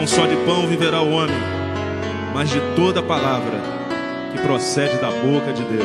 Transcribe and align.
Não 0.00 0.06
só 0.06 0.24
de 0.24 0.34
pão 0.46 0.66
viverá 0.66 1.02
o 1.02 1.10
homem, 1.10 1.36
mas 2.32 2.48
de 2.48 2.58
toda 2.74 3.02
palavra 3.02 3.60
que 4.32 4.40
procede 4.40 4.96
da 4.96 5.10
boca 5.10 5.52
de 5.52 5.62
Deus. 5.62 5.84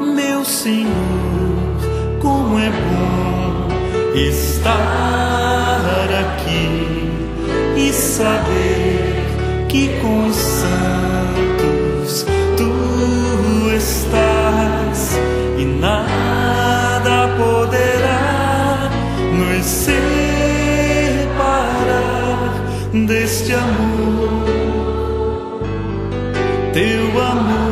Meu 0.00 0.42
Senhor, 0.42 1.67
como 2.20 2.58
é 2.58 2.70
bom 2.70 3.68
estar 4.14 5.80
aqui 6.20 7.10
e 7.76 7.92
saber 7.92 9.24
que 9.68 9.88
com 10.00 10.26
os 10.26 10.36
santos 10.36 12.26
tu 12.56 13.70
estás 13.74 15.18
e 15.58 15.64
nada 15.64 17.28
poderá 17.36 18.90
nos 19.32 19.64
separar 19.64 20.08
deste 23.06 23.52
amor, 23.52 24.44
teu 26.72 27.22
amor 27.22 27.67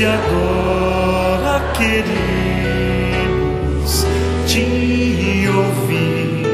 desde 0.00 0.06
agora 0.06 1.60
queremos 1.76 2.06
te 4.46 5.46
ouvir. 5.48 6.46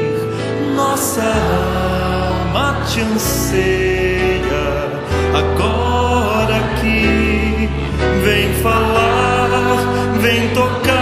Nossa 0.75 1.23
alma 1.23 2.83
te 2.85 2.99
anseia 3.01 4.67
agora 5.33 6.59
que 6.81 7.69
vem 8.25 8.53
falar, 8.61 9.77
vem 10.21 10.49
tocar, 10.49 10.96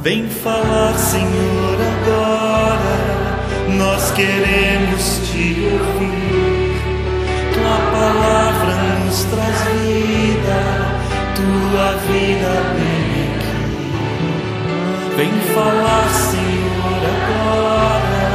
Vem 0.00 0.28
falar, 0.28 0.94
Senhor, 0.96 1.74
agora. 1.74 2.98
Nós 3.76 4.12
queremos 4.12 5.20
te 5.26 5.56
ouvir. 5.72 6.80
Tua 7.52 7.78
palavra 7.90 8.74
nos 9.04 9.24
traz 9.24 9.58
vida, 9.74 10.60
tua 11.34 11.96
vida 12.06 12.52
vem 12.76 13.18
aqui. 13.34 13.66
Vem 15.16 15.34
falar, 15.52 16.08
Senhor, 16.14 17.00
agora. 17.16 18.28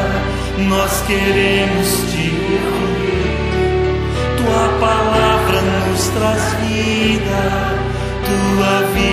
Nós 0.67 1.01
queremos 1.07 1.87
te 2.11 2.27
ouvir. 2.59 3.37
Tua 4.35 4.67
palavra 4.85 5.61
nos 5.61 6.07
traz 6.09 6.43
vida, 6.59 7.41
tua 8.25 8.73
vida 8.93 9.12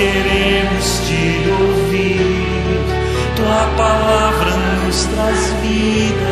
queremos 0.00 1.02
te 1.06 1.50
ouvir. 1.50 2.20
Tua 3.36 3.64
palavra 3.76 4.56
nos 4.84 5.04
traz 5.04 5.52
vida. 5.62 6.29